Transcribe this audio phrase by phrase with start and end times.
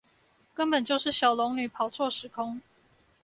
[0.55, 2.59] 根本就是小龍女跑錯時空